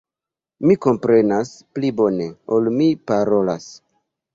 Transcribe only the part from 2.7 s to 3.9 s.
mi parolas.